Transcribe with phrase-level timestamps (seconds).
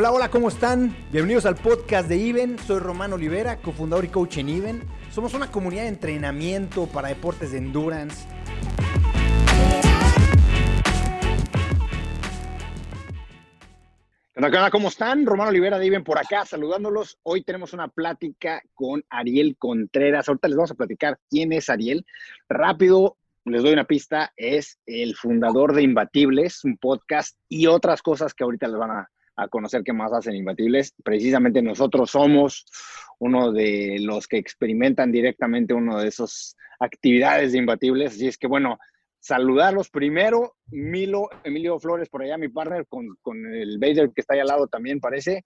[0.00, 0.94] Hola, hola, ¿cómo están?
[1.10, 2.56] Bienvenidos al podcast de Even.
[2.60, 4.84] Soy Román Olivera, cofundador y coach en Even.
[5.10, 8.28] Somos una comunidad de entrenamiento para deportes de endurance.
[14.36, 15.26] Hola, ¿cómo están?
[15.26, 17.18] Román Olivera de Even por acá, saludándolos.
[17.24, 20.28] Hoy tenemos una plática con Ariel Contreras.
[20.28, 22.06] Ahorita les vamos a platicar quién es Ariel.
[22.48, 28.32] Rápido, les doy una pista, es el fundador de Imbatibles, un podcast y otras cosas
[28.32, 29.10] que ahorita les van a,
[29.46, 30.92] conocer qué más hacen Imbatibles.
[31.04, 32.66] Precisamente nosotros somos
[33.20, 38.14] uno de los que experimentan directamente uno de esas actividades de Imbatibles.
[38.14, 38.78] Así es que bueno,
[39.20, 40.56] saludarlos primero.
[40.66, 44.66] Milo, Emilio Flores por allá, mi partner, con, el Bader que está ahí al lado
[44.66, 45.44] también, parece.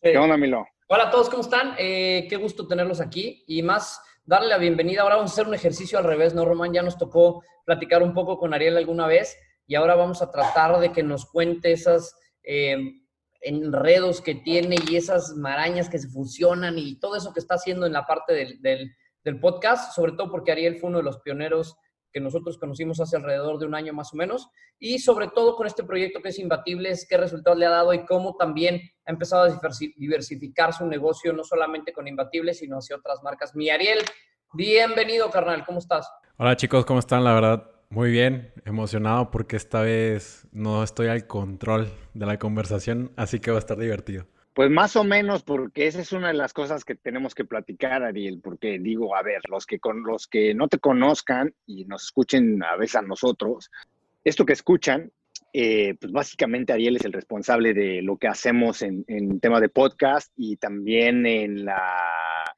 [0.00, 0.64] ¿Qué onda, Milo?
[0.88, 1.74] Hola a todos, ¿cómo están?
[1.78, 5.02] Eh, qué gusto tenerlos aquí y más darle la bienvenida.
[5.02, 6.72] Ahora vamos a hacer un ejercicio al revés, ¿no, Román?
[6.72, 10.78] Ya nos tocó platicar un poco con Ariel alguna vez y ahora vamos a tratar
[10.80, 13.01] de que nos cuente esas eh,
[13.42, 17.86] enredos que tiene y esas marañas que se fusionan y todo eso que está haciendo
[17.86, 18.60] en la parte del,
[19.24, 21.76] del podcast, sobre todo porque Ariel fue uno de los pioneros
[22.12, 25.66] que nosotros conocimos hace alrededor de un año más o menos, y sobre todo con
[25.66, 29.44] este proyecto que es Imbatibles, qué resultados le ha dado y cómo también ha empezado
[29.44, 29.58] a
[29.96, 33.54] diversificar su negocio, no solamente con Imbatibles, sino hacia otras marcas.
[33.56, 34.00] Mi Ariel,
[34.52, 36.08] bienvenido, carnal, ¿cómo estás?
[36.36, 37.24] Hola chicos, ¿cómo están?
[37.24, 43.12] La verdad, muy bien, emocionado porque esta vez no estoy al control de la conversación,
[43.16, 44.24] así que va a estar divertido.
[44.54, 48.02] Pues más o menos, porque esa es una de las cosas que tenemos que platicar,
[48.02, 52.04] Ariel, porque digo, a ver, los que, con, los que no te conozcan y nos
[52.04, 53.70] escuchen a veces a nosotros,
[54.24, 55.12] esto que escuchan,
[55.52, 59.68] eh, pues básicamente Ariel es el responsable de lo que hacemos en, en tema de
[59.68, 61.92] podcast y también en, la,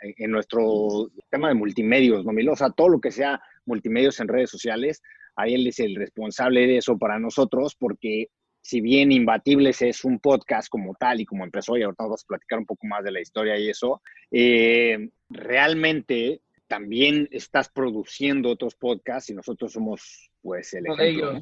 [0.00, 2.30] en nuestro tema de multimedios, ¿no?
[2.32, 5.02] O todo lo que sea multimedios en redes sociales,
[5.36, 8.28] Ariel es el responsable de eso para nosotros porque
[8.64, 12.26] si bien Imbatibles es un podcast como tal y como empezó, y ahorita vamos a
[12.26, 14.00] platicar un poco más de la historia y eso,
[14.30, 21.40] eh, realmente también estás produciendo otros podcasts y nosotros somos pues el ejemplo.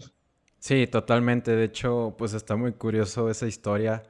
[0.59, 1.55] Sí, totalmente.
[1.55, 4.03] De hecho, pues está muy curioso esa historia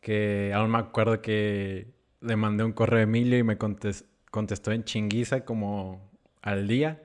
[0.00, 1.88] que aún me acuerdo que
[2.20, 6.10] le mandé un correo a Emilio y me contestó en chinguiza como
[6.40, 7.02] al día,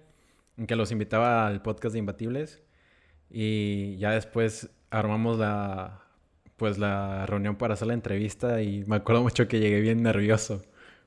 [0.67, 2.61] que los invitaba al podcast de Imbatibles.
[3.29, 6.03] Y ya después armamos la,
[6.57, 10.61] pues la reunión para hacer la entrevista y me acuerdo mucho que llegué bien nervioso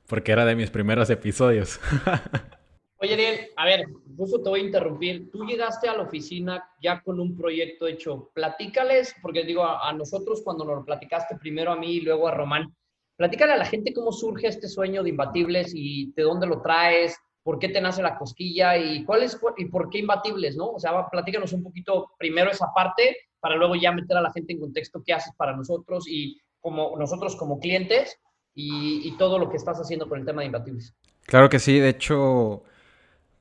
[0.07, 1.79] porque era de mis primeros episodios.
[2.97, 5.29] Oye, Ariel, a ver, justo te voy a interrumpir.
[5.29, 8.31] Tú llegaste a la oficina ya con un proyecto hecho.
[8.33, 12.33] Platícales, porque digo, a, nosotros cuando nos lo platicaste primero a mí y luego a
[12.33, 12.73] Román,
[13.17, 17.17] platícale a la gente cómo surge este sueño de Imbatibles y de dónde lo traes,
[17.43, 20.71] por qué te nace la cosquilla y cuál es y por qué Imbatibles, ¿no?
[20.71, 24.53] O sea, platícanos un poquito primero esa parte para luego ya meter a la gente
[24.53, 28.17] en contexto qué haces para nosotros y como nosotros como clientes
[28.55, 30.95] y, todo lo que estás haciendo con el tema de imbatibles.
[31.25, 32.63] Claro que sí, de hecho,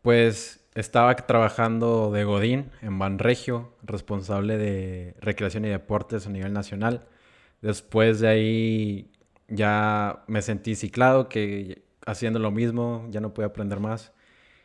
[0.01, 7.07] pues estaba trabajando de Godín en Banregio, responsable de recreación y deportes a nivel nacional.
[7.61, 9.13] Después de ahí
[9.49, 14.13] ya me sentí ciclado, que haciendo lo mismo ya no podía aprender más.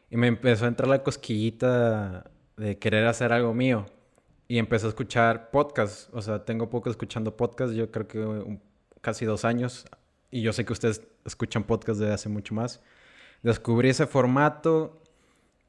[0.10, 3.86] Y me empezó a entrar la cosquillita de querer hacer algo mío
[4.48, 6.10] y empecé a escuchar podcasts.
[6.14, 8.60] O sea, tengo poco escuchando podcasts, yo creo que
[9.02, 9.86] casi dos años.
[10.32, 12.82] Y yo sé que ustedes escuchan podcasts desde hace mucho más.
[13.44, 15.02] Descubrí ese formato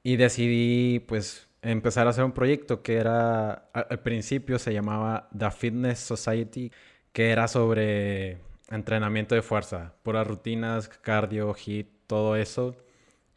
[0.03, 5.51] y decidí, pues, empezar a hacer un proyecto que era, al principio se llamaba The
[5.51, 6.73] Fitness Society,
[7.13, 8.39] que era sobre
[8.71, 12.77] entrenamiento de fuerza, puras rutinas, cardio, hit, todo eso.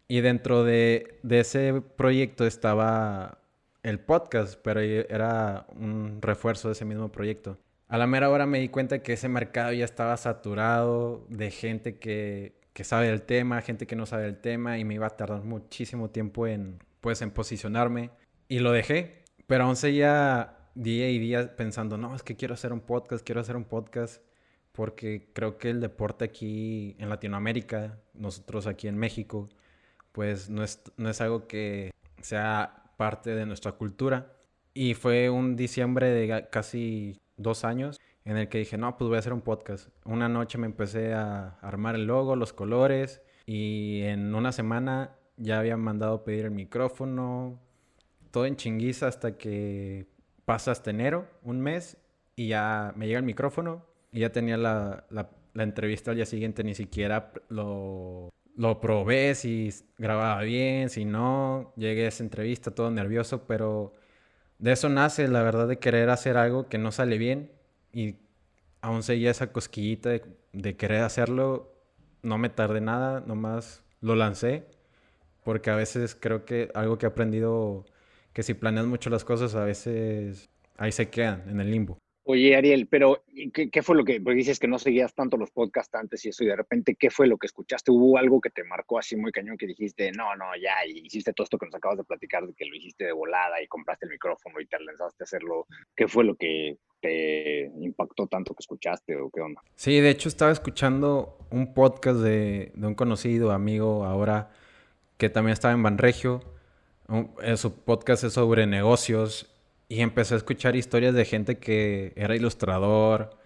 [0.07, 3.39] Y dentro de, de ese proyecto estaba
[3.83, 7.57] el podcast, pero era un refuerzo de ese mismo proyecto.
[7.87, 11.97] A la mera hora me di cuenta que ese mercado ya estaba saturado de gente
[11.97, 15.17] que, que sabe del tema, gente que no sabe del tema y me iba a
[15.17, 18.11] tardar muchísimo tiempo en, pues, en posicionarme
[18.47, 19.23] y lo dejé.
[19.47, 23.41] Pero aún seguía día y día pensando, no, es que quiero hacer un podcast, quiero
[23.41, 24.21] hacer un podcast,
[24.71, 29.49] porque creo que el deporte aquí en Latinoamérica, nosotros aquí en México,
[30.11, 31.91] pues no es, no es algo que
[32.21, 34.33] sea parte de nuestra cultura.
[34.73, 39.17] Y fue un diciembre de casi dos años en el que dije, no, pues voy
[39.17, 39.89] a hacer un podcast.
[40.05, 45.59] Una noche me empecé a armar el logo, los colores, y en una semana ya
[45.59, 47.59] había mandado pedir el micrófono,
[48.29, 50.07] todo en chinguiza hasta que
[50.45, 51.97] pasa hasta enero, un mes,
[52.35, 56.63] y ya me llega el micrófono ya tenía la, la, la entrevista al día siguiente,
[56.63, 61.73] ni siquiera lo lo probé, si grababa bien, si no.
[61.77, 63.93] Llegué a esa entrevista todo nervioso, pero
[64.59, 67.51] de eso nace la verdad de querer hacer algo que no sale bien
[67.93, 68.17] y
[68.81, 70.23] aún seguía esa cosquillita de,
[70.53, 71.73] de querer hacerlo.
[72.23, 74.67] No me tardé nada, nomás lo lancé.
[75.43, 77.85] Porque a veces creo que algo que he aprendido,
[78.33, 82.00] que si planeas mucho las cosas, a veces ahí se quedan en el limbo.
[82.23, 85.49] Oye, Ariel, pero ¿qué, ¿qué, fue lo que, porque dices que no seguías tanto los
[85.49, 87.91] podcasts antes y eso, y de repente, ¿qué fue lo que escuchaste?
[87.91, 91.33] ¿Hubo algo que te marcó así muy cañón que dijiste, no, no, ya, y hiciste
[91.33, 94.05] todo esto que nos acabas de platicar, de que lo hiciste de volada y compraste
[94.05, 95.65] el micrófono y te lanzaste a hacerlo?
[95.95, 99.61] ¿Qué fue lo que te impactó tanto que escuchaste o qué onda?
[99.75, 104.51] Sí, de hecho estaba escuchando un podcast de, de un conocido amigo ahora
[105.17, 106.41] que también estaba en Banregio.
[107.41, 109.51] Eh, su podcast es sobre negocios
[109.91, 113.37] y empecé a escuchar historias de gente que era ilustrador,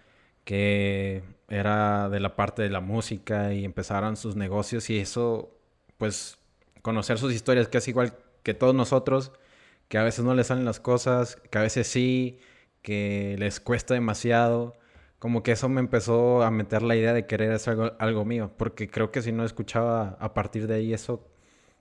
[0.44, 5.58] que era de la parte de la música y empezaron sus negocios y eso,
[5.98, 6.38] pues,
[6.82, 8.14] conocer sus historias, que es igual
[8.44, 9.32] que todos nosotros,
[9.88, 12.38] que a veces no les salen las cosas, que a veces sí,
[12.82, 14.76] que les cuesta demasiado.
[15.18, 18.52] Como que eso me empezó a meter la idea de querer hacer algo, algo mío,
[18.56, 21.28] porque creo que si no escuchaba a partir de ahí eso,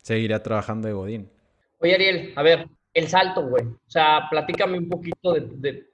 [0.01, 1.31] seguiría trabajando de Godín.
[1.79, 3.65] Oye, Ariel, a ver, el salto, güey.
[3.65, 5.85] O sea, platícame un poquito de,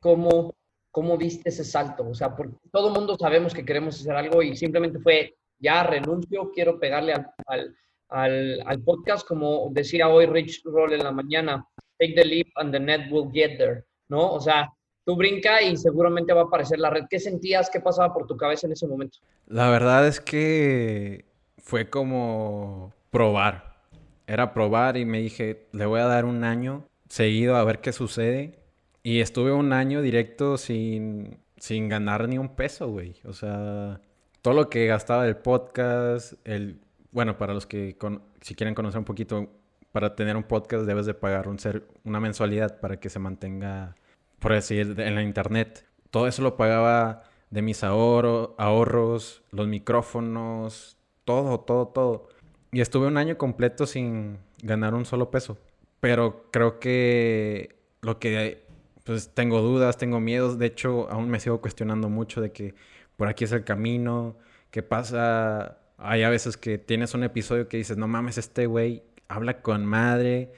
[0.00, 0.54] cómo,
[0.90, 2.08] cómo viste ese salto.
[2.08, 5.84] O sea, porque todo el mundo sabemos que queremos hacer algo y simplemente fue, ya
[5.84, 7.76] renuncio, quiero pegarle al, al,
[8.08, 11.64] al, al podcast, como decía hoy Rich Roll en la mañana,
[12.00, 14.32] take the leap and the net will get there, ¿no?
[14.32, 14.72] O sea,
[15.04, 17.04] tú brinca y seguramente va a aparecer la red.
[17.10, 17.68] ¿Qué sentías?
[17.70, 19.18] ¿Qué pasaba por tu cabeza en ese momento?
[19.46, 21.26] La verdad es que
[21.58, 23.71] fue como probar
[24.32, 27.92] era probar y me dije, le voy a dar un año seguido a ver qué
[27.92, 28.58] sucede.
[29.02, 33.16] Y estuve un año directo sin, sin ganar ni un peso, güey.
[33.24, 34.00] O sea,
[34.40, 36.80] todo lo que gastaba del podcast, el,
[37.10, 37.96] bueno, para los que
[38.40, 39.50] si quieren conocer un poquito,
[39.92, 43.96] para tener un podcast debes de pagar un ser, una mensualidad para que se mantenga,
[44.38, 45.86] por decir, en la internet.
[46.10, 52.28] Todo eso lo pagaba de mis ahorro, ahorros, los micrófonos, todo, todo, todo.
[52.72, 55.58] Y estuve un año completo sin ganar un solo peso.
[56.00, 58.64] Pero creo que lo que,
[59.04, 60.58] pues tengo dudas, tengo miedos.
[60.58, 62.74] De hecho, aún me sigo cuestionando mucho de que
[63.16, 64.36] por aquí es el camino.
[64.70, 65.78] ¿Qué pasa?
[65.98, 69.84] Hay a veces que tienes un episodio que dices, no mames, este güey habla con
[69.84, 70.52] madre.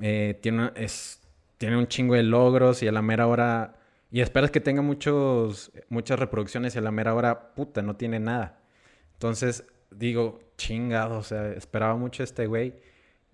[0.00, 0.72] Eh, tiene,
[1.56, 3.76] tiene un chingo de logros y a la mera hora...
[4.10, 8.18] Y esperas que tenga muchos, muchas reproducciones y a la mera hora, puta, no tiene
[8.18, 8.58] nada.
[9.12, 12.74] Entonces, digo, chingado, o sea, esperaba mucho este güey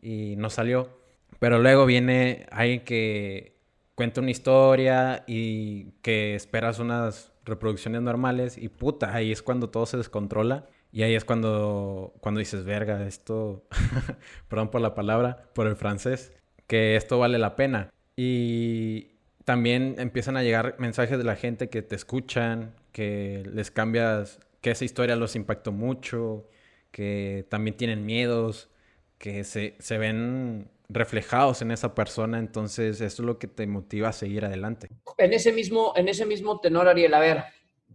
[0.00, 0.98] y no salió.
[1.38, 3.56] Pero luego viene alguien que
[3.94, 9.86] cuenta una historia y que esperas unas reproducciones normales y puta, ahí es cuando todo
[9.86, 13.64] se descontrola y ahí es cuando, cuando dices, verga, esto,
[14.48, 16.32] perdón por la palabra, por el francés,
[16.66, 17.92] que esto vale la pena.
[18.16, 24.40] Y también empiezan a llegar mensajes de la gente que te escuchan, que les cambias
[24.66, 26.48] que esa historia los impactó mucho,
[26.90, 28.68] que también tienen miedos,
[29.16, 34.08] que se, se ven reflejados en esa persona, entonces eso es lo que te motiva
[34.08, 34.88] a seguir adelante.
[35.18, 37.44] En ese mismo, en ese mismo tenor, Ariel, a ver,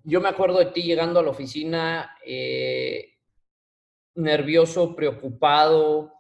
[0.06, 3.16] yo me acuerdo de ti llegando a la oficina eh,
[4.16, 6.14] nervioso, preocupado,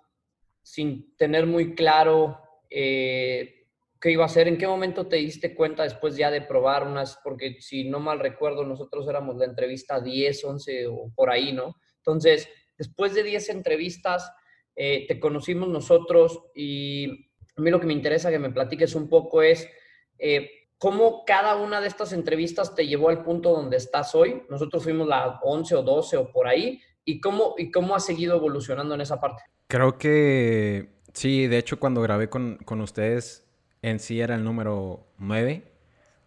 [0.61, 3.60] sin tener muy claro eh,
[4.01, 4.47] qué iba a hacer.
[4.47, 7.19] ¿En qué momento te diste cuenta después ya de probar unas?
[7.23, 11.75] Porque si no mal recuerdo, nosotros éramos la entrevista 10, 11 o por ahí, ¿no?
[11.97, 14.33] Entonces, después de 10 entrevistas,
[14.75, 19.07] eh, te conocimos nosotros y a mí lo que me interesa que me platiques un
[19.07, 19.69] poco es
[20.17, 20.49] eh,
[20.79, 24.41] cómo cada una de estas entrevistas te llevó al punto donde estás hoy.
[24.49, 26.81] Nosotros fuimos la 11 o 12 o por ahí.
[27.05, 29.43] ¿Y cómo, y cómo has seguido evolucionando en esa parte?
[29.67, 33.50] Creo que sí, de hecho cuando grabé con, con ustedes
[33.81, 35.63] en sí era el número 9.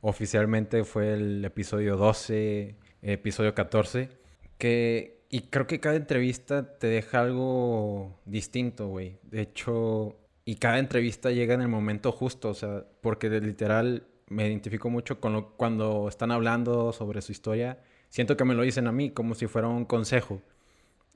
[0.00, 4.10] Oficialmente fue el episodio 12, episodio 14.
[4.58, 9.18] Que, y creo que cada entrevista te deja algo distinto, güey.
[9.22, 14.06] De hecho, y cada entrevista llega en el momento justo, o sea, porque de literal
[14.28, 17.78] me identifico mucho con lo, cuando están hablando sobre su historia.
[18.10, 20.42] Siento que me lo dicen a mí como si fuera un consejo.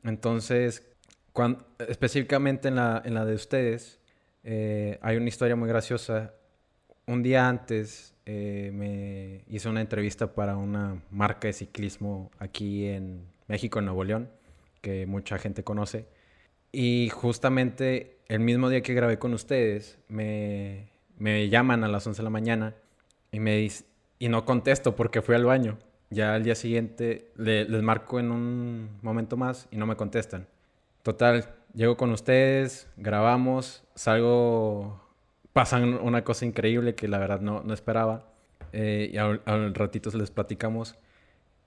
[0.02, 0.86] Entonces,
[1.32, 4.00] cuando, específicamente en la, en la de ustedes,
[4.44, 6.34] eh, hay una historia muy graciosa.
[7.06, 13.26] Un día antes eh, me hice una entrevista para una marca de ciclismo aquí en
[13.46, 14.30] México, en Nuevo León,
[14.80, 16.06] que mucha gente conoce.
[16.72, 22.18] Y justamente el mismo día que grabé con ustedes, me, me llaman a las 11
[22.18, 22.74] de la mañana
[23.32, 23.68] y me
[24.18, 25.78] y no contesto porque fui al baño.
[26.10, 30.46] Ya al día siguiente les marco en un momento más y no me contestan.
[31.02, 35.00] Total, llego con ustedes, grabamos, salgo,
[35.52, 38.32] pasan una cosa increíble que la verdad no, no esperaba.
[38.72, 40.96] Eh, y al, al ratito les platicamos.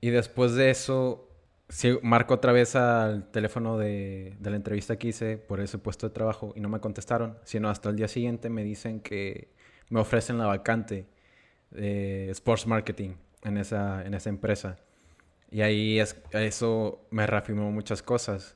[0.01, 1.27] Y después de eso,
[1.69, 6.07] sí, marco otra vez al teléfono de, de, la entrevista que hice por ese puesto
[6.07, 9.49] de trabajo y no me contestaron, sino hasta el día siguiente me dicen que
[9.89, 11.05] me ofrecen la vacante
[11.71, 13.11] de Sports Marketing
[13.43, 14.77] en esa, en esa empresa.
[15.51, 18.55] Y ahí es, eso me reafirmó muchas cosas,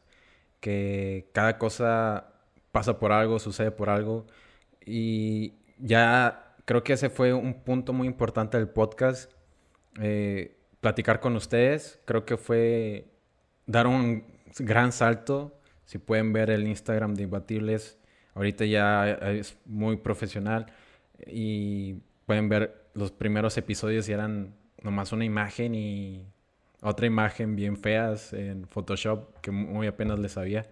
[0.65, 2.34] que cada cosa
[2.72, 4.25] pasa por algo, sucede por algo.
[4.84, 9.31] Y ya creo que ese fue un punto muy importante del podcast.
[10.01, 13.05] Eh, platicar con ustedes, creo que fue
[13.67, 14.25] dar un
[14.57, 15.62] gran salto.
[15.86, 18.00] Si pueden ver el Instagram de Imbatibles,
[18.34, 20.65] ahorita ya es muy profesional
[21.27, 26.25] y pueden ver los primeros episodios y eran nomás una imagen y
[26.86, 30.65] otra imagen bien feas en Photoshop que muy apenas les sabía.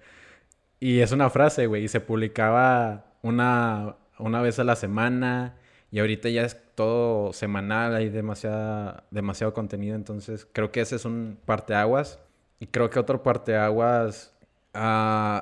[0.80, 5.56] Y es una frase, güey, y se publicaba una, una vez a la semana
[5.92, 11.06] y ahorita ya es todo semanal, hay demasiada, demasiado contenido, entonces creo que ese es
[11.06, 12.20] un parteaguas.
[12.60, 14.34] Y creo que otro parteaguas,
[14.76, 15.40] uh,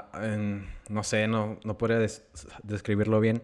[0.90, 2.00] no sé, no, no podría
[2.64, 3.42] describirlo bien,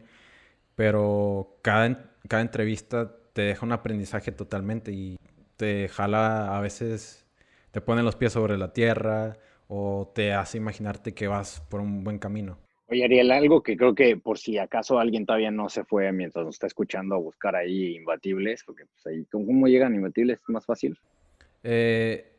[0.76, 5.18] pero cada, cada entrevista te deja un aprendizaje totalmente y
[5.58, 7.26] te jala a veces,
[7.72, 9.38] te pone los pies sobre la tierra
[9.68, 12.58] o te hace imaginarte que vas por un buen camino.
[12.90, 16.46] Oye, Ariel, algo que creo que por si acaso alguien todavía no se fue mientras
[16.46, 20.40] nos está escuchando a buscar ahí imbatibles, porque pues ahí, ¿cómo llegan imbatibles?
[20.40, 20.98] ¿Es más fácil?
[21.64, 22.32] Eh,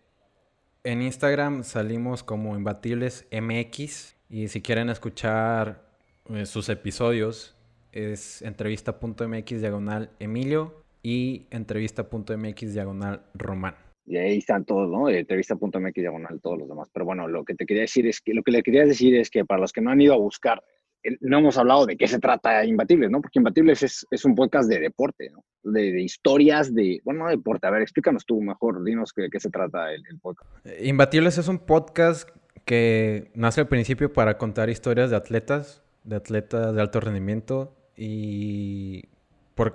[0.84, 5.86] en Instagram salimos como imbatibles MX y si quieren escuchar
[6.30, 7.54] eh, sus episodios
[7.92, 13.74] es entrevista.mx diagonal Emilio y entrevista.mx diagonal Román.
[14.06, 15.08] Y ahí están todos, ¿no?
[15.08, 16.88] Entrevista.mx diagonal todos los demás.
[16.92, 19.28] Pero bueno, lo que te quería decir es que lo que le quería decir es
[19.28, 20.62] que para los que no han ido a buscar,
[21.02, 23.20] eh, no hemos hablado de qué se trata Imbatibles, ¿no?
[23.20, 25.44] Porque Imbatibles es, es un podcast de deporte, ¿no?
[25.62, 27.66] De, historias de, bueno, no deporte.
[27.66, 30.50] A ver, explícanos tú mejor, dinos qué, qué se trata el, el podcast.
[30.80, 32.30] Imbatibles es un podcast
[32.64, 39.04] que nace al principio para contar historias de atletas, de atletas de alto rendimiento y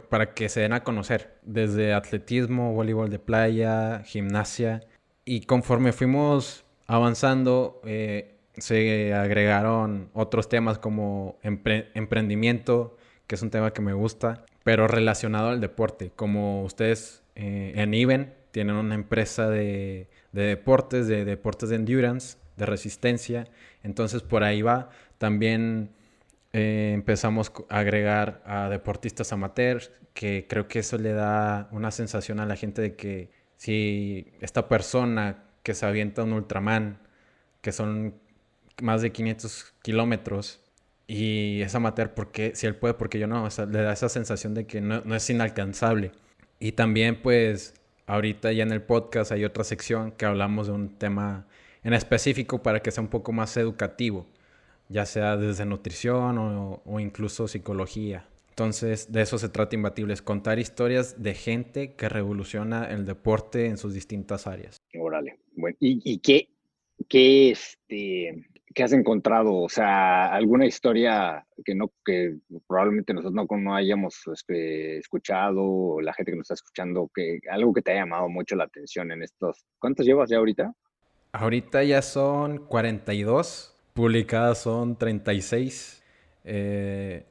[0.09, 4.81] para que se den a conocer, desde atletismo, voleibol de playa, gimnasia.
[5.25, 12.97] Y conforme fuimos avanzando, eh, se agregaron otros temas como emprendimiento,
[13.27, 16.11] que es un tema que me gusta, pero relacionado al deporte.
[16.15, 22.37] Como ustedes eh, en Even tienen una empresa de, de deportes, de deportes de endurance,
[22.57, 23.47] de resistencia,
[23.81, 24.89] entonces por ahí va.
[25.17, 25.89] También
[26.53, 32.39] eh, empezamos a agregar a deportistas amateurs, que creo que eso le da una sensación
[32.39, 36.99] a la gente de que si esta persona que se avienta un Ultraman,
[37.61, 38.15] que son
[38.81, 40.61] más de 500 kilómetros,
[41.07, 44.67] y es amateur, porque si él puede, porque yo no, le da esa sensación de
[44.67, 46.11] que no, no es inalcanzable.
[46.59, 47.73] Y también pues
[48.05, 51.47] ahorita ya en el podcast hay otra sección que hablamos de un tema
[51.83, 54.27] en específico para que sea un poco más educativo
[54.89, 58.27] ya sea desde nutrición o, incluso psicología.
[58.49, 63.77] Entonces, de eso se trata Imbatibles, contar historias de gente que revoluciona el deporte en
[63.77, 64.77] sus distintas áreas.
[64.99, 65.39] Órale.
[65.55, 66.49] Bueno, ¿y, qué,
[67.09, 69.55] qué, este, qué has encontrado?
[69.55, 72.37] O sea, alguna historia que no, que
[72.67, 77.39] probablemente nosotros no, no hayamos este, escuchado, o la gente que nos está escuchando, que
[77.49, 79.65] algo que te haya llamado mucho la atención en estos.
[79.79, 80.71] ¿Cuántos llevas ya ahorita?
[81.31, 86.03] Ahorita ya son 42 publicadas son 36.
[86.43, 87.25] Eh,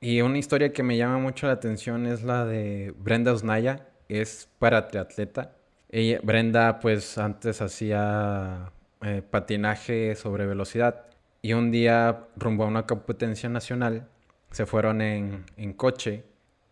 [0.00, 4.48] y una historia que me llama mucho la atención es la de Brenda Osnaya, es
[4.58, 5.52] para triatleta.
[5.88, 11.06] Ella, Brenda pues antes hacía eh, patinaje sobre velocidad
[11.42, 14.08] y un día rumbo a una competencia nacional
[14.50, 16.24] se fueron en, en coche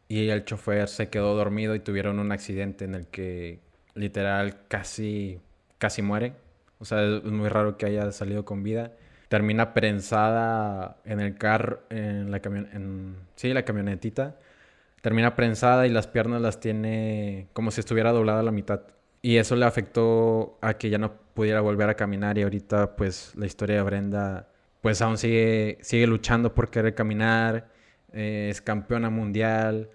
[0.09, 3.61] y el chofer se quedó dormido y tuvieron un accidente en el que
[3.95, 5.41] literal casi,
[5.79, 6.35] casi muere.
[6.79, 8.93] O sea, es muy raro que haya salido con vida
[9.31, 14.37] termina prensada en el carro, en la camion en, sí, la camionetita.
[15.03, 18.81] Termina prensada y las piernas las tiene como si estuviera doblada a la mitad.
[19.23, 23.33] Y eso le afectó a que ya no pudiera volver a caminar y ahorita pues
[23.37, 24.49] la historia de Brenda
[24.81, 27.69] pues aún sigue, sigue luchando por querer caminar,
[28.13, 29.91] eh, es campeona mundial,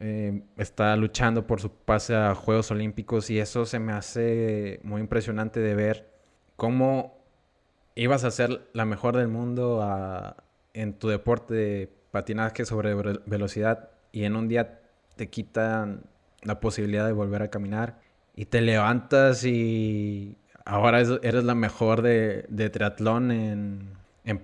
[0.00, 5.00] eh, está luchando por su pase a Juegos Olímpicos y eso se me hace muy
[5.00, 6.10] impresionante de ver
[6.56, 7.23] cómo
[7.94, 9.84] ibas a ser la mejor del mundo
[10.72, 12.94] en tu deporte de patinaje sobre
[13.26, 14.80] velocidad y en un día
[15.16, 16.04] te quitan
[16.42, 18.00] la posibilidad de volver a caminar
[18.36, 23.90] y te levantas y ahora eres la mejor de, triatlón en,
[24.24, 24.40] en.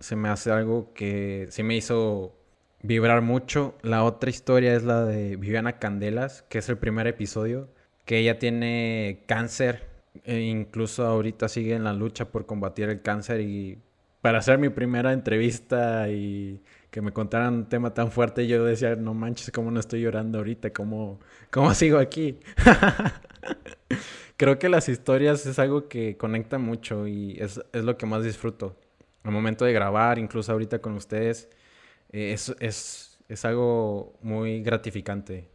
[0.00, 2.34] Se me hace algo que sí me hizo
[2.82, 3.76] vibrar mucho.
[3.82, 7.68] La otra historia es la de Viviana Candelas, que es el primer episodio,
[8.06, 9.89] que ella tiene cáncer
[10.24, 13.78] e incluso ahorita sigue en la lucha por combatir el cáncer y
[14.20, 16.60] para hacer mi primera entrevista y
[16.90, 20.38] que me contaran un tema tan fuerte, yo decía, no manches, cómo no estoy llorando
[20.38, 22.38] ahorita, cómo, cómo sigo aquí.
[24.36, 28.24] Creo que las historias es algo que conecta mucho y es, es lo que más
[28.24, 28.76] disfruto.
[29.22, 31.50] Al momento de grabar, incluso ahorita con ustedes,
[32.10, 35.50] eh, es, es, es, algo muy gratificante.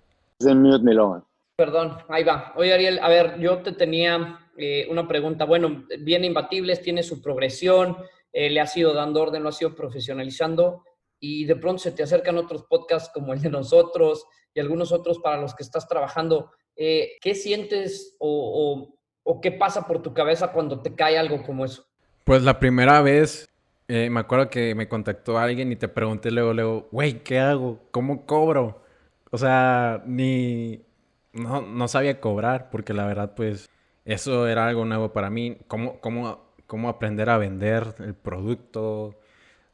[1.55, 2.53] Perdón, ahí va.
[2.55, 5.45] Oye, Ariel, a ver, yo te tenía eh, una pregunta.
[5.45, 7.97] Bueno, bien Imbatibles tiene su progresión,
[8.31, 10.83] eh, le ha ido dando orden, lo ha sido profesionalizando
[11.19, 15.19] y de pronto se te acercan otros podcasts como el de nosotros y algunos otros
[15.19, 16.51] para los que estás trabajando.
[16.75, 21.65] Eh, ¿Qué sientes o, o, qué pasa por tu cabeza cuando te cae algo como
[21.65, 21.85] eso?
[22.23, 23.47] Pues la primera vez
[23.87, 27.79] me acuerdo que me contactó alguien y te pregunté luego, luego, güey, ¿qué hago?
[27.91, 28.81] ¿Cómo cobro?
[29.29, 30.81] O sea, ni,
[31.33, 33.69] no, no sabía cobrar porque la verdad pues
[34.05, 35.57] eso era algo nuevo para mí.
[35.67, 39.15] Cómo, cómo, cómo aprender a vender el producto,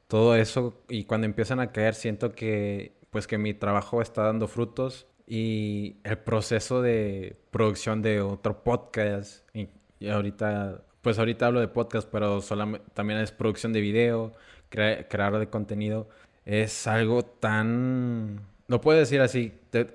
[0.07, 0.73] todo eso.
[0.89, 5.07] Y cuando empiezan a caer, siento que, pues, que mi trabajo está dando frutos.
[5.27, 9.45] Y el proceso de producción de otro podcast.
[9.55, 9.69] Y,
[10.09, 14.33] ahorita, pues ahorita hablo de podcast, pero solamente, también es producción de video,
[14.69, 16.09] crear de contenido.
[16.45, 18.41] Es algo tan...
[18.67, 19.53] Lo puedo decir así,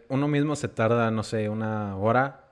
[0.09, 2.47] uno mismo se tarda, no sé, una hora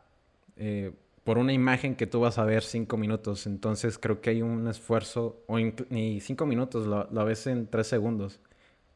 [0.56, 0.92] eh,
[1.24, 3.46] por una imagen que tú vas a ver cinco minutos.
[3.46, 8.40] Entonces creo que hay un esfuerzo, o ni cinco minutos, lo, ves en tres segundos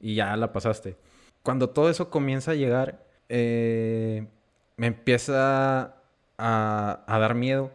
[0.01, 0.97] y ya la pasaste.
[1.43, 4.27] Cuando todo eso comienza a llegar, eh,
[4.77, 5.97] me empieza
[6.39, 7.73] a, dar miedo,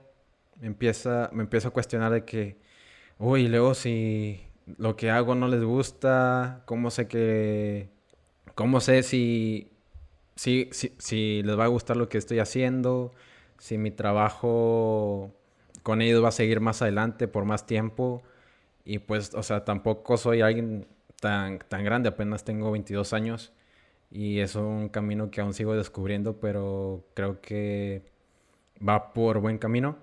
[0.59, 2.57] me empieza, me empiezo a cuestionar de que,
[3.19, 4.41] uy, luego si
[4.77, 7.89] lo que hago no les gusta, cómo sé que,
[8.55, 9.71] cómo sé si,
[10.35, 13.13] si, si, si les va a gustar lo que estoy haciendo
[13.57, 15.31] si mi trabajo
[15.83, 18.23] con ellos va a seguir más adelante por más tiempo.
[18.85, 20.87] Y pues, o sea, tampoco soy alguien
[21.21, 23.53] tan, tan grande, apenas tengo 22 años
[24.11, 28.03] y es un camino que aún sigo descubriendo, pero creo que
[28.87, 29.97] va por buen camino.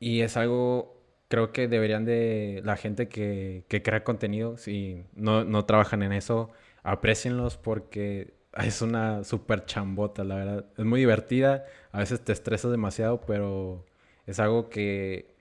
[0.00, 0.96] Y es algo,
[1.28, 6.12] creo que deberían de, la gente que, que crea contenido, si no, no trabajan en
[6.12, 6.50] eso,
[6.82, 10.66] aprecienlos porque es una súper chambota, la verdad.
[10.76, 13.84] Es muy divertida, a veces te estresas demasiado, pero
[14.26, 15.34] es algo que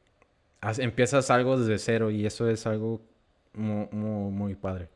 [0.78, 3.02] empiezas algo desde cero y eso es algo
[3.54, 4.89] muy, muy, padre.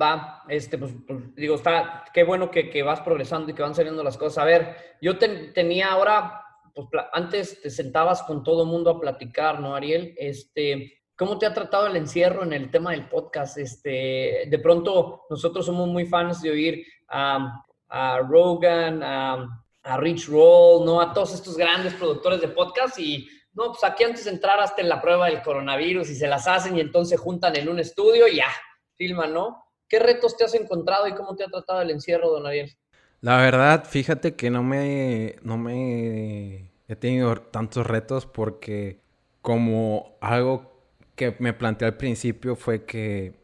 [0.00, 3.74] Va, este, pues, pues, digo, está, qué bueno que, que, vas progresando y que van
[3.74, 4.38] saliendo las cosas.
[4.38, 6.42] A ver, yo tenía ahora,
[6.74, 10.14] pues antes te sentabas con todo el mundo a platicar, ¿no, Ariel?
[10.18, 13.56] Este, ¿Cómo te ha tratado el encierro en el tema del podcast?
[13.56, 20.28] Este, de pronto, nosotros somos muy fans de oír a, a Rogan, a, a, Rich
[20.28, 21.00] Roll, ¿no?
[21.00, 24.82] A todos estos grandes productores de podcast y, no, pues aquí antes de entrar hasta
[24.82, 28.28] en la prueba del coronavirus y se las hacen y entonces juntan en un estudio
[28.28, 28.48] y ya,
[28.96, 29.64] filman, ¿no?
[29.88, 32.76] ¿Qué retos te has encontrado y cómo te ha tratado el encierro, don Ariel?
[33.20, 39.00] La verdad, fíjate que no me, no me he tenido tantos retos porque
[39.40, 40.76] como algo
[41.14, 43.34] que me planteé al principio fue que,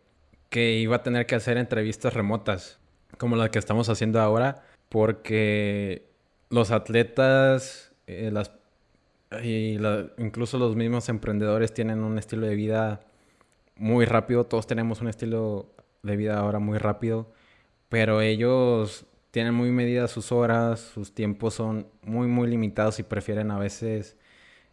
[0.51, 2.82] que iba a tener que hacer entrevistas remotas
[3.19, 6.09] como la que estamos haciendo ahora, porque
[6.51, 8.53] los atletas eh, las,
[9.43, 9.79] y
[10.19, 13.01] incluso los mismos emprendedores tienen un estilo de vida
[13.77, 15.73] muy rápido, todos tenemos un estilo
[16.03, 17.33] de vida ahora muy rápido,
[17.89, 23.51] pero ellos tienen muy medidas sus horas, sus tiempos son muy, muy limitados y prefieren
[23.51, 24.17] a veces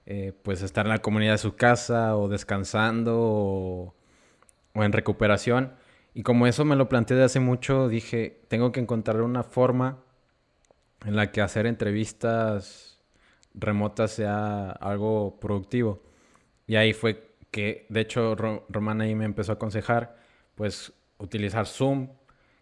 [0.06, 3.16] eh, pues estar en la comunidad de su casa o descansando
[4.74, 5.74] o en recuperación.
[6.14, 10.04] Y como eso me lo planteé de hace mucho, dije, tengo que encontrar una forma
[11.06, 13.00] en la que hacer entrevistas
[13.54, 16.02] remotas sea algo productivo.
[16.68, 20.18] Y ahí fue que, de hecho, Román ahí me empezó a aconsejar,
[20.56, 22.10] pues, utilizar Zoom,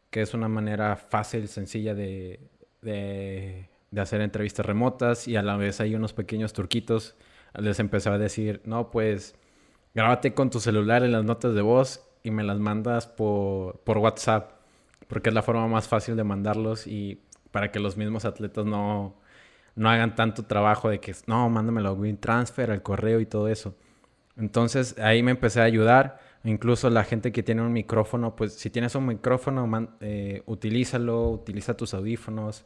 [0.09, 2.39] que es una manera fácil, sencilla de,
[2.81, 7.15] de, de hacer entrevistas remotas y a la vez hay unos pequeños turquitos.
[7.55, 9.35] Les empezaba a decir, no, pues,
[9.93, 13.97] grábate con tu celular en las notas de voz y me las mandas por, por
[13.99, 14.51] WhatsApp,
[15.07, 19.15] porque es la forma más fácil de mandarlos y para que los mismos atletas no,
[19.75, 23.75] no hagan tanto trabajo de que, no, mándamelo a WinTransfer, al correo y todo eso.
[24.35, 26.19] Entonces ahí me empecé a ayudar.
[26.43, 31.75] Incluso la gente que tiene un micrófono, pues si tienes un micrófono, eh, utilízalo, utiliza
[31.77, 32.65] tus audífonos.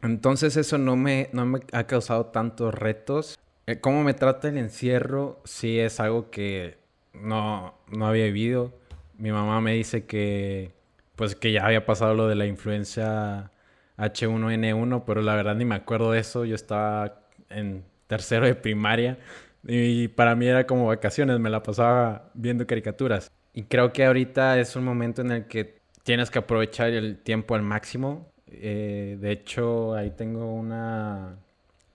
[0.00, 3.38] Entonces eso no me, no me ha causado tantos retos.
[3.66, 6.78] Eh, cómo me trata el encierro, sí es algo que
[7.12, 8.72] no, no había vivido
[9.18, 10.72] mi mamá me dice que
[11.16, 13.50] pues que ya había pasado lo de la influencia
[13.98, 16.44] H1N1, pero la verdad ni me acuerdo de eso.
[16.44, 17.20] Yo estaba
[17.50, 19.18] en tercero de primaria
[19.64, 23.30] y para mí era como vacaciones, me la pasaba viendo caricaturas.
[23.54, 27.54] Y creo que ahorita es un momento en el que tienes que aprovechar el tiempo
[27.54, 28.28] al máximo.
[28.46, 31.36] Eh, de hecho, ahí tengo una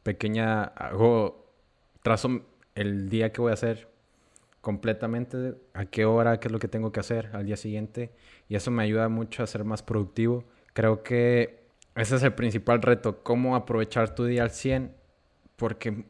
[0.03, 1.51] pequeña, hago,
[2.03, 2.41] trazo
[2.75, 3.89] el día que voy a hacer
[4.67, 8.11] completamente, a qué hora, qué es lo que tengo que hacer al día siguiente.
[8.49, 10.43] Y eso me ayuda mucho a ser más productivo.
[10.73, 14.93] Creo que ese es el principal reto, cómo aprovechar tu día al 100.
[15.55, 16.03] Porque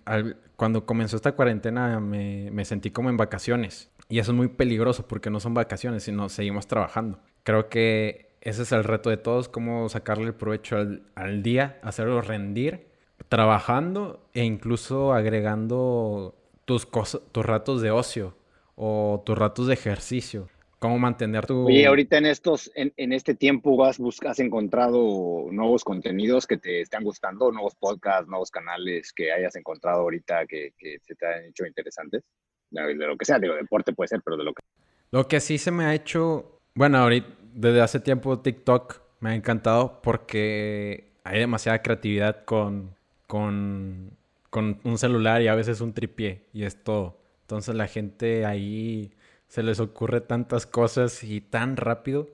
[0.56, 3.92] cuando comenzó esta cuarentena me, me sentí como en vacaciones.
[4.10, 7.20] Y eso es muy peligroso porque no son vacaciones, sino seguimos trabajando.
[7.44, 11.78] Creo que ese es el reto de todos, cómo sacarle el provecho al, al día,
[11.84, 12.88] hacerlo rendir,
[13.30, 16.34] trabajando e incluso agregando
[16.66, 18.36] tus, cosas, tus ratos de ocio
[18.78, 20.48] o tus ratos de ejercicio.
[20.80, 21.66] Cómo mantener tu...
[21.66, 26.82] Oye, ahorita en estos, en, en este tiempo has, has encontrado nuevos contenidos que te
[26.82, 31.46] están gustando, nuevos podcasts, nuevos canales que hayas encontrado ahorita que, que se te han
[31.46, 32.24] hecho interesantes
[32.70, 34.62] de lo que sea, digo, deporte puede ser, pero de lo que...
[35.10, 39.36] Lo que sí se me ha hecho, bueno, ahorita, desde hace tiempo TikTok me ha
[39.36, 44.12] encantado porque hay demasiada creatividad con, con,
[44.52, 47.18] con un celular y a veces un tripié y es todo.
[47.48, 49.14] Entonces la gente ahí
[49.48, 52.28] se les ocurre tantas cosas y tan rápido.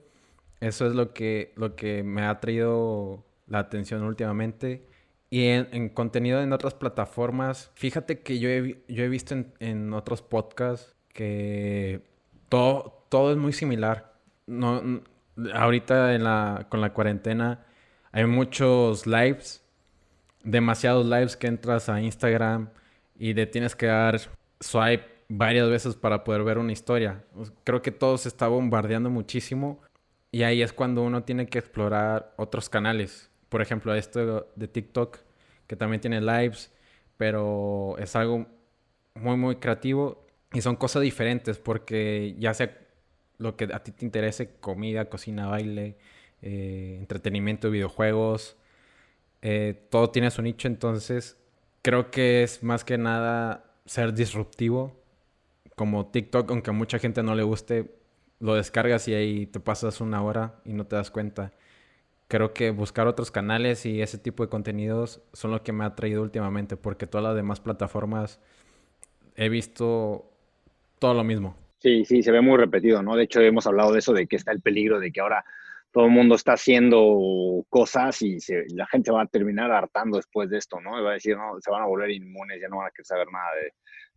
[0.58, 4.88] Eso es lo que, lo que me ha traído la atención últimamente.
[5.30, 10.20] Y en, contenido en otras plataformas, fíjate que yo he, yo he visto en, otros
[10.20, 12.02] podcasts que
[12.48, 14.14] todo, todo es muy similar.
[14.48, 15.00] No,
[15.52, 16.24] ahorita en
[16.68, 17.64] con la cuarentena
[18.10, 19.64] hay muchos lives,
[20.42, 22.70] demasiados lives que entras a Instagram
[23.16, 24.20] y te tienes que dar
[24.64, 27.24] swipe varias veces para poder ver una historia.
[27.64, 29.80] Creo que todo se está bombardeando muchísimo
[30.30, 35.18] y ahí es cuando uno tiene que explorar otros canales por ejemplo, esto de TikTok,
[35.68, 36.72] que también tiene lives,
[37.16, 38.48] pero es algo
[39.14, 42.76] muy, muy creativo y son cosas diferentes porque ya sea
[43.38, 45.96] lo que a ti te interese, comida, cocina, baile,
[46.42, 48.56] eh, entretenimiento, videojuegos,
[49.40, 51.36] eh, todo tiene su nicho, entonces
[51.82, 55.00] creo que es más que nada ser disruptivo,
[55.76, 57.94] como TikTok, aunque a mucha gente no le guste,
[58.40, 61.52] lo descargas y ahí te pasas una hora y no te das cuenta
[62.28, 65.94] creo que buscar otros canales y ese tipo de contenidos son lo que me ha
[65.94, 68.40] traído últimamente, porque todas las demás plataformas
[69.36, 70.30] he visto
[70.98, 71.56] todo lo mismo.
[71.78, 73.14] Sí, sí, se ve muy repetido, ¿no?
[73.14, 75.44] De hecho, hemos hablado de eso, de que está el peligro de que ahora
[75.94, 78.38] todo el mundo está haciendo cosas y
[78.74, 80.98] la gente va a terminar hartando después de esto, ¿no?
[80.98, 83.06] Y va a decir, no, se van a volver inmunes, ya no van a querer
[83.06, 83.46] saber nada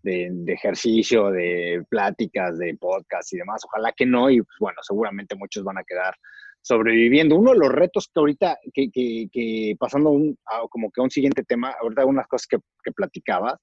[0.01, 3.63] de, de, ejercicio, de pláticas, de podcast y demás.
[3.63, 6.15] Ojalá que no, y bueno, seguramente muchos van a quedar
[6.63, 7.35] sobreviviendo.
[7.35, 11.11] Uno de los retos que ahorita, que, que, pasando un, a, como que a un
[11.11, 13.53] siguiente tema, ahorita algunas cosas que, que platicabas,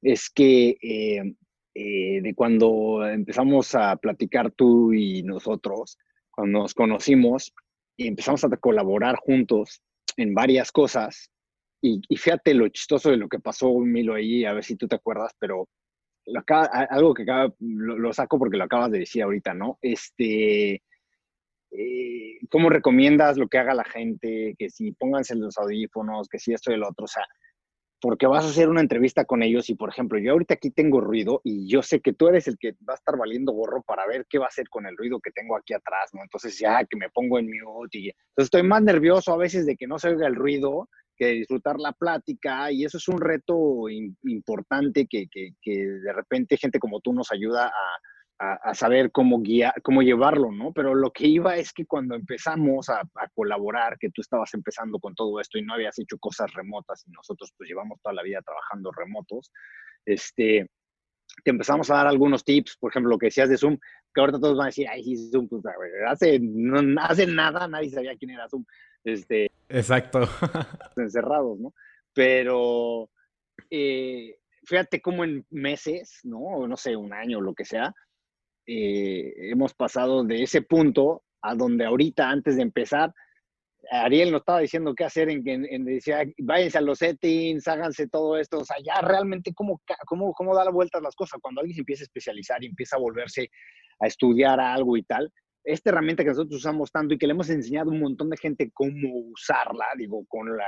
[0.00, 1.34] es que eh,
[1.74, 5.98] eh, de cuando empezamos a platicar tú y nosotros,
[6.38, 7.52] cuando nos conocimos
[7.96, 9.82] y empezamos a colaborar juntos
[10.16, 11.32] en varias cosas,
[11.82, 14.94] y, fíjate lo chistoso de lo que pasó, Milo, ahí, a ver si tú te
[14.94, 15.68] acuerdas, pero
[16.90, 19.80] algo que acaba, lo, lo, saco porque lo acabas de decir ahorita, ¿no?
[19.82, 20.80] Este,
[21.72, 24.54] eh, ¿cómo recomiendas lo que haga la gente?
[24.56, 27.24] Que si pónganse los audífonos, que si esto y lo otro, o sea,
[28.00, 31.00] porque vas a hacer una entrevista con ellos y, por ejemplo, yo ahorita aquí tengo
[31.00, 34.06] ruido y yo sé que tú eres el que va a estar valiendo gorro para
[34.06, 36.22] ver qué va a hacer con el ruido que tengo aquí atrás, ¿no?
[36.22, 39.76] Entonces ya que me pongo en mute y entonces estoy más nervioso a veces de
[39.76, 43.88] que no se oiga el ruido que disfrutar la plática y eso es un reto
[44.22, 47.98] importante que, que, que de repente gente como tú nos ayuda a,
[48.38, 50.72] a, saber cómo guiar, cómo llevarlo, ¿no?
[50.72, 53.02] Pero lo que iba es que cuando empezamos a,
[53.34, 57.10] colaborar, que tú estabas empezando con todo esto y no habías hecho cosas remotas y
[57.10, 59.50] nosotros pues llevamos toda la vida trabajando remotos,
[60.06, 60.70] este,
[61.44, 63.76] te empezamos a dar algunos tips, por ejemplo, lo que decías de Zoom,
[64.14, 65.62] que ahorita todos van a decir, ay, sí, Zoom, pues,
[66.06, 68.64] hace, no, hace nada, nadie sabía quién era Zoom.
[69.04, 70.20] Este, Exacto.
[70.96, 71.74] encerrados, ¿no?
[72.12, 73.10] Pero
[73.70, 76.66] eh, fíjate cómo en meses, ¿no?
[76.66, 77.94] No sé, un año o lo que sea,
[78.70, 83.14] eh, hemos pasado de ese punto a donde ahorita, antes de empezar,
[83.90, 88.36] Ariel nos estaba diciendo qué hacer, en, en, decía, váyanse a los settings, háganse todo
[88.36, 91.40] esto, o sea, ya realmente cómo, cómo, cómo da la vuelta a las cosas.
[91.40, 93.48] Cuando alguien se empieza a especializar y empieza a volverse
[94.00, 95.32] a estudiar algo y tal,
[95.64, 98.36] esta herramienta que nosotros usamos tanto y que le hemos enseñado a un montón de
[98.36, 100.66] gente cómo usarla, digo, con la,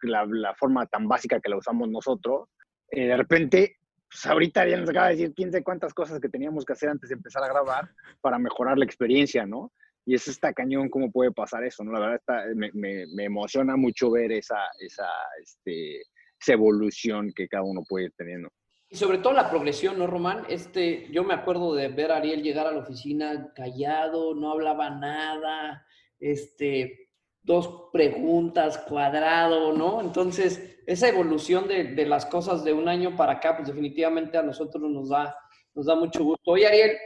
[0.00, 2.48] la, la forma tan básica que la usamos nosotros,
[2.90, 3.76] eh, de repente
[4.14, 6.88] pues ahorita ya nos acaba de decir quién sabe cuántas cosas que teníamos que hacer
[6.88, 9.72] antes de empezar a grabar para mejorar la experiencia, ¿no?
[10.06, 11.92] y es esta cañón cómo puede pasar eso, ¿no?
[11.92, 15.08] La verdad está, me, me, emociona mucho ver esa, esa,
[15.42, 16.02] este,
[16.38, 18.50] esa evolución que cada uno puede ir teniendo.
[18.90, 20.44] Y sobre todo la progresión, ¿no, Román?
[20.48, 24.90] Este, yo me acuerdo de ver a Ariel llegar a la oficina callado, no hablaba
[24.90, 25.86] nada,
[26.20, 27.03] este,
[27.44, 30.00] dos preguntas, cuadrado, ¿no?
[30.00, 34.42] Entonces, esa evolución de, de, las cosas de un año para acá, pues definitivamente a
[34.42, 35.36] nosotros nos da,
[35.74, 36.50] nos da mucho gusto.
[36.50, 36.96] Oye, Ariel,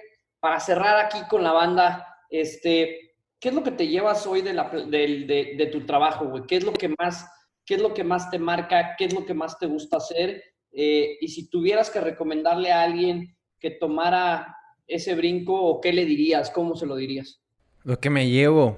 [0.41, 4.53] para cerrar aquí con la banda, este, ¿qué es lo que te llevas hoy de,
[4.55, 6.45] la, de, de, tu trabajo, güey?
[6.47, 7.29] ¿Qué es lo que más,
[7.67, 8.95] qué es lo que más te marca?
[8.97, 10.43] ¿Qué es lo que más te gusta hacer?
[10.73, 16.05] Eh, y si tuvieras que recomendarle a alguien que tomara ese brinco, ¿o qué le
[16.05, 16.51] dirías?
[16.51, 17.43] ¿Cómo se lo dirías?
[17.83, 18.77] Lo que me llevo,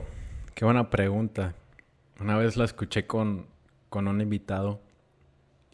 [0.55, 1.55] qué buena pregunta.
[2.21, 3.47] Una vez la escuché con,
[3.89, 4.81] con un invitado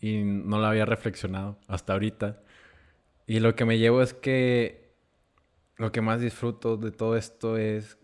[0.01, 2.41] y no la había reflexionado hasta ahorita.
[3.27, 4.95] Y lo que me llevo es que
[5.77, 7.99] lo que más disfruto de todo esto es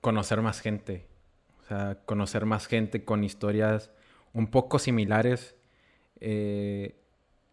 [0.00, 1.06] conocer más gente.
[1.62, 3.90] O sea, conocer más gente con historias
[4.32, 5.56] un poco similares.
[6.20, 6.96] Eh,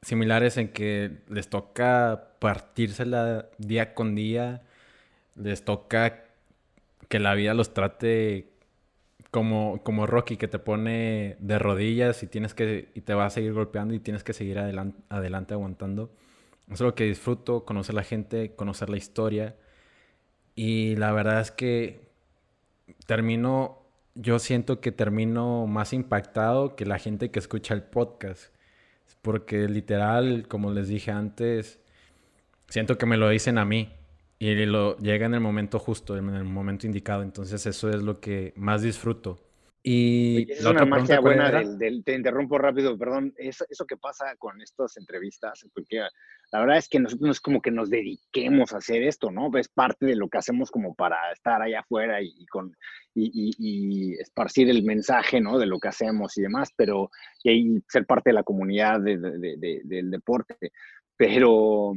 [0.02, 4.64] similares en que les toca partírsela día con día.
[5.36, 6.26] Les toca
[7.08, 8.55] que la vida los trate
[9.36, 13.30] como, como Rocky, que te pone de rodillas y, tienes que, y te va a
[13.30, 16.10] seguir golpeando y tienes que seguir adelante, adelante aguantando.
[16.68, 19.58] Eso es lo que disfruto, conocer la gente, conocer la historia.
[20.56, 22.08] Y la verdad es que
[23.08, 23.82] termino,
[24.14, 28.54] yo siento que termino más impactado que la gente que escucha el podcast.
[29.22, 31.82] Porque literal, como les dije antes,
[32.70, 33.92] siento que me lo dicen a mí.
[34.38, 37.24] Y lo llega en el momento justo, en el momento indicado.
[37.24, 39.40] Entonces eso es lo que más disfruto.
[39.88, 44.60] Y es una magia buena del, te interrumpo rápido, perdón, eso, eso que pasa con
[44.60, 46.00] estas entrevistas, porque
[46.52, 49.56] la verdad es que nosotros no es como que nos dediquemos a hacer esto, ¿no?
[49.56, 52.76] Es parte de lo que hacemos como para estar allá afuera y, con,
[53.14, 55.60] y, y, esparcir el mensaje, ¿no?
[55.60, 57.12] De lo que hacemos y demás, pero
[57.44, 60.72] y, ser parte de la comunidad de, de, del deporte.
[61.16, 61.94] Pero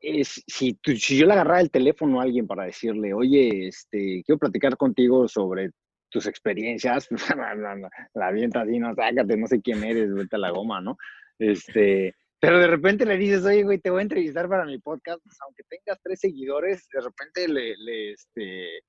[0.00, 4.76] si, si yo le agarrara el teléfono a alguien para decirle, oye, este, quiero platicar
[4.76, 5.70] contigo sobre
[6.10, 7.08] tus experiencias,
[8.14, 10.96] la, avienta así, no, sácate, no sé quién eres, vete a la goma, ¿no?
[11.38, 15.22] Este, pero de repente le dices, oye, güey, te voy a entrevistar para mi podcast,
[15.22, 18.82] pues, aunque tengas tres seguidores, de repente le, le, este,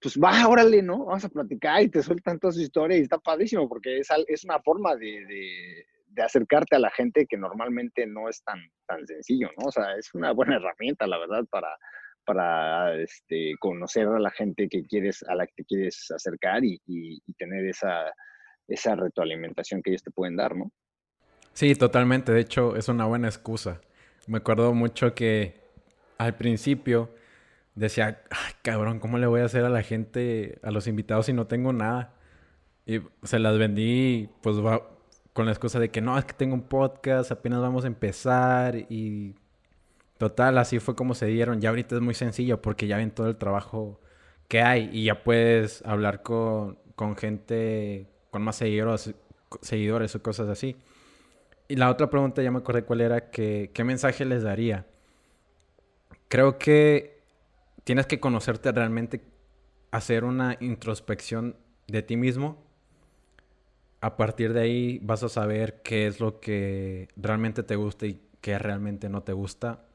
[0.00, 1.04] pues va, órale, ¿no?
[1.04, 4.44] Vamos a platicar y te sueltan toda su historia y está padrísimo porque es, es
[4.44, 5.84] una forma de,
[6.16, 9.66] de, acercarte a la gente que normalmente no es tan, tan sencillo, ¿no?
[9.66, 11.68] O sea, es una buena herramienta, la verdad, para,
[12.24, 16.80] para este, conocer a la gente que quieres, a la que te quieres acercar y,
[17.38, 18.12] tener esa,
[18.66, 20.70] esa retroalimentación que ellos te pueden dar, ¿no?
[21.52, 22.32] Sí, totalmente.
[22.32, 23.80] De hecho, es una buena excusa.
[24.26, 25.54] Me acuerdo mucho que
[26.18, 27.14] al principio
[27.74, 31.32] decía, Ay, cabrón, ¿cómo le voy a hacer a la gente, a los invitados si
[31.32, 32.14] no tengo nada?
[32.84, 34.56] Y se las vendí, pues,
[35.36, 38.74] con la excusa de que no, es que tengo un podcast, apenas vamos a empezar
[38.88, 39.36] y
[40.18, 41.60] Total, así fue como se dieron.
[41.60, 44.00] Ya ahorita es muy sencillo porque ya ven todo el trabajo
[44.48, 46.78] que hay y ya puedes hablar con,
[47.18, 49.14] gente con más seguidores,
[49.60, 50.76] seguidores o cosas así.
[51.68, 54.86] Y la otra pregunta ya me acordé cuál era, que, ¿qué mensaje les daría?
[56.28, 57.20] Creo que
[57.84, 59.22] tienes que conocerte realmente,
[59.90, 61.56] hacer una introspección
[61.88, 62.56] de ti mismo.
[64.00, 68.20] A partir de ahí vas a saber qué es lo que realmente te gusta y
[68.40, 69.86] qué realmente no te gusta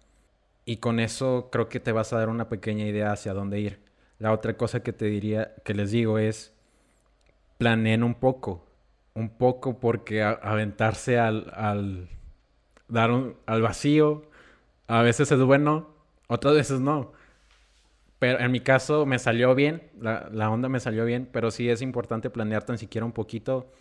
[0.65, 3.79] y con eso creo que te vas a dar una pequeña idea hacia dónde ir.
[4.19, 6.53] La otra cosa que te diría, que les digo es,
[7.57, 8.65] planeen un poco,
[9.13, 12.09] un poco porque aventarse al, al
[12.87, 14.23] dar un, al vacío,
[14.87, 15.89] a veces es bueno,
[16.27, 17.13] otras veces no.
[18.19, 21.69] Pero en mi caso me salió bien, la, la onda me salió bien, pero sí
[21.69, 23.71] es importante planear tan siquiera un poquito,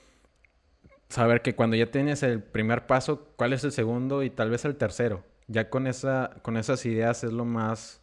[1.11, 4.64] saber que cuando ya tienes el primer paso, cuál es el segundo y tal vez
[4.64, 8.01] el tercero ya con, esa, con esas ideas es lo más,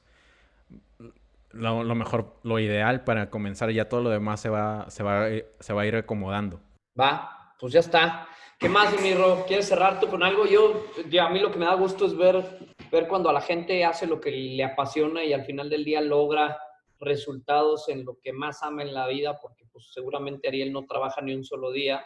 [1.52, 3.72] lo, mejor, lo ideal para comenzar.
[3.72, 5.28] Ya todo lo demás se va, se va,
[5.60, 6.60] se va a ir acomodando.
[7.00, 8.28] Va, pues ya está.
[8.60, 9.46] ¿Qué más, Miro?
[9.48, 10.46] ¿Quieres cerrar tú con algo?
[10.46, 10.88] Yo,
[11.22, 12.44] a mí lo que me da gusto es ver,
[12.92, 16.02] ver cuando a la gente hace lo que le apasiona y al final del día
[16.02, 16.60] logra
[17.00, 21.22] resultados en lo que más ama en la vida, porque pues seguramente Ariel no trabaja
[21.22, 22.04] ni un solo día,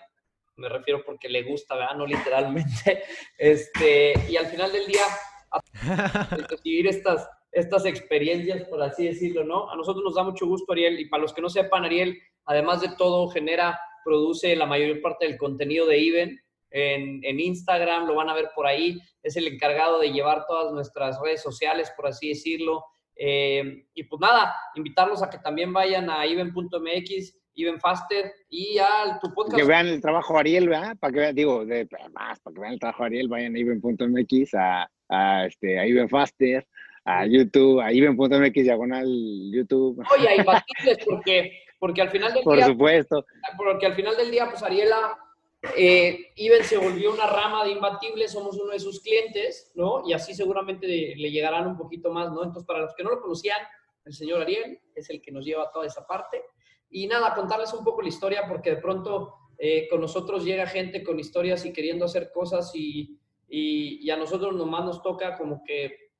[0.62, 1.96] me refiero porque le gusta, ¿verdad?
[1.98, 3.04] No literalmente.
[3.38, 5.04] Este, y al final del día
[6.50, 9.70] recibir estas, estas experiencias, por así decirlo, ¿no?
[9.70, 12.82] A nosotros nos da mucho gusto, Ariel, y para los que no sepan, Ariel, además
[12.82, 18.16] de todo, genera, produce la mayor parte del contenido de Even en, en Instagram, lo
[18.16, 22.08] van a ver por ahí, es el encargado de llevar todas nuestras redes sociales, por
[22.08, 22.86] así decirlo,
[23.24, 29.20] Eh, y pues nada, invitarlos a que también vayan a even.mx, Even Faster y a
[29.22, 29.58] tu podcast.
[29.58, 30.96] Que vean el trabajo de Ariel, ¿verdad?
[31.00, 33.60] Para que vean, digo, de, más, para que vean el trabajo de Ariel, vayan a
[33.60, 36.66] even.mx, a, a, este, a Even Faster,
[37.06, 39.06] a YouTube, a even.mx diagonal
[39.52, 40.04] YouTube.
[40.18, 42.68] Oye, hay imbatibles porque, porque al final del Por día.
[42.68, 43.26] supuesto.
[43.58, 45.18] Porque al final del día, pues Ariela,
[45.76, 50.08] eh, Iben se volvió una rama de imbatibles, somos uno de sus clientes, ¿no?
[50.08, 52.44] Y así seguramente le, le llegarán un poquito más, ¿no?
[52.44, 53.60] Entonces, para los que no lo conocían,
[54.06, 56.42] el señor Ariel es el que nos lleva toda esa parte.
[56.92, 61.04] Y nada, contarles un poco la historia, porque de pronto eh, con nosotros llega gente
[61.04, 66.12] con historias y queriendo hacer cosas y, y, a nosotros nomás nos toca como que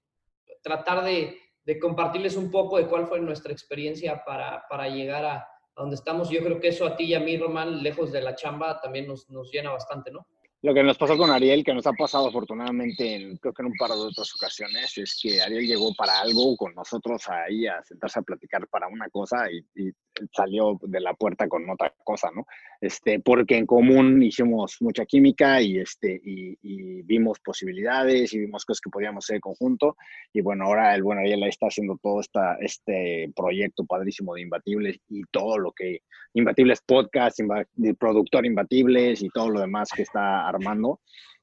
[0.62, 5.36] tratar de, de, compartirles un poco de cuál fue nuestra experiencia para, para llegar a,
[5.38, 6.30] a, donde estamos.
[6.30, 9.08] Yo creo que eso a ti y a mí, Román, lejos de la chamba, también
[9.08, 10.26] nos, nos llena bastante, ¿no?
[10.64, 13.68] Lo que nos pasó con Ariel, que nos ha pasado afortunadamente, en, creo que en
[13.68, 17.84] un par de otras ocasiones, es que Ariel llegó para algo con nosotros ahí a
[17.84, 19.92] sentarse a platicar para una cosa y, y
[20.32, 22.46] salió de la puerta con otra cosa, ¿no?
[22.80, 28.66] Este, porque en común hicimos mucha química y, este, y, y, vimos posibilidades y vimos
[28.66, 29.98] cosas que podíamos hacer en conjunto.
[30.34, 34.42] Y bueno, ahora el buen Ariel ahí está haciendo todo esta, este proyecto padrísimo de
[34.42, 36.02] Imbatibles y todo lo que,
[36.34, 37.66] Imbatibles Podcast, imba,
[38.00, 41.02] productor Imbatibles y todo lo demás que está armando.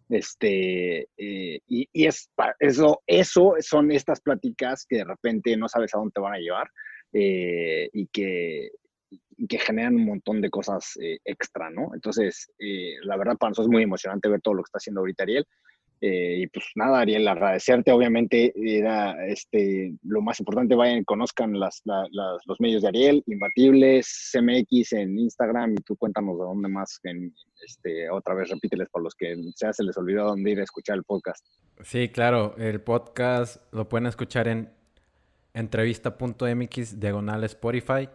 [0.08, 5.94] Este, eh, y, y es, eso, eso son estas pláticas que de repente no sabes
[5.94, 6.70] a dónde te van a llevar
[7.12, 8.70] eh, y, que,
[9.48, 11.90] que generan un montón de cosas eh, extra, ¿no?
[11.94, 12.50] Entonces,
[13.02, 15.46] la verdad para es muy emocionante ver todo lo que está haciendo ahorita Ariel.
[16.00, 17.90] Eh, y pues nada, Ariel, agradecerte.
[17.90, 25.18] Obviamente era este, lo más importante, vayan, conozcan los medios de Ariel, Imbatibles, CMX en
[25.18, 27.00] Instagram y tú cuéntanos de dónde más.
[27.64, 30.96] Este, otra vez repíteles para los que ya se les olvidó dónde ir a escuchar
[30.96, 31.44] el podcast.
[31.82, 34.70] Sí, claro, el podcast lo pueden escuchar en
[35.54, 38.08] entrevista.mx diagonal Spotify.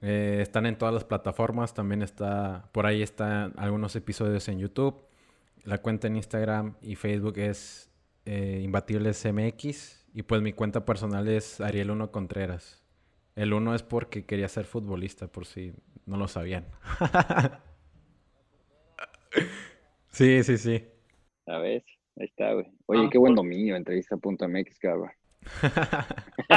[0.00, 5.08] Eh, están en todas las plataformas, también está, por ahí están algunos episodios en YouTube.
[5.64, 7.90] La cuenta en Instagram y Facebook es
[8.24, 10.06] eh, ImbatiblesMX.
[10.14, 12.84] Y pues mi cuenta personal es Ariel1 Contreras.
[13.36, 15.72] El 1 es porque quería ser futbolista, por si
[16.06, 16.66] no lo sabían.
[20.10, 20.84] sí, sí, sí.
[21.46, 21.84] A ver,
[22.18, 22.66] ahí está, güey.
[22.86, 25.12] Oye, ah, qué buen dominio, entrevista.mx, cabrón.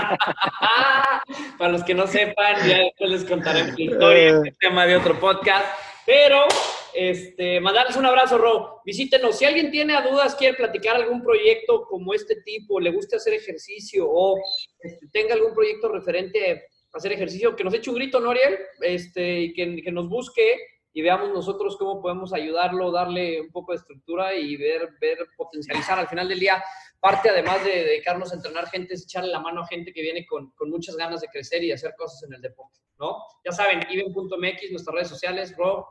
[1.57, 5.19] Para los que no sepan, ya después les contaré la historia, este tema de otro
[5.19, 5.65] podcast.
[6.05, 6.45] Pero
[6.93, 8.82] este, mandarles un abrazo, Ro.
[8.86, 9.38] Visítenos.
[9.38, 14.06] Si alguien tiene dudas, quiere platicar algún proyecto como este tipo, le gusta hacer ejercicio
[14.10, 14.39] o
[14.80, 18.58] este, tenga algún proyecto referente a hacer ejercicio, que nos eche un grito, ¿no, Ariel?
[18.82, 20.60] Este, y que, que nos busque
[20.93, 25.97] y veamos nosotros cómo podemos ayudarlo, darle un poco de estructura y ver, ver potencializar
[25.99, 26.63] al final del día.
[26.99, 30.25] Parte, además de dedicarnos a entrenar gente, es echarle la mano a gente que viene
[30.25, 33.17] con, con muchas ganas de crecer y hacer cosas en el deporte, ¿no?
[33.45, 35.88] Ya saben, even.mx, nuestras redes sociales, bro,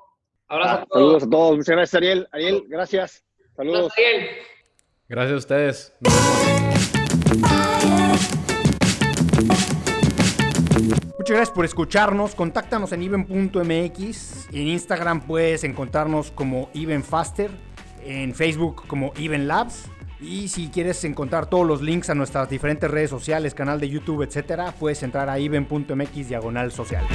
[0.50, 0.92] Abrazo ah, a todos.
[0.92, 1.56] Saludos a todos.
[1.56, 2.28] Muchas gracias, Ariel.
[2.32, 3.24] Ariel, gracias.
[3.56, 3.92] Saludos.
[3.96, 4.28] Gracias, Ariel.
[5.08, 5.92] Gracias a ustedes.
[11.18, 12.34] Muchas gracias por escucharnos.
[12.34, 14.48] Contáctanos en even.mx.
[14.52, 17.50] En Instagram puedes encontrarnos como evenfaster.
[18.04, 19.84] En Facebook como Even Labs.
[20.20, 24.22] Y si quieres encontrar todos los links a nuestras diferentes redes sociales, canal de YouTube,
[24.22, 27.06] etcétera, puedes entrar a even.mx diagonal social.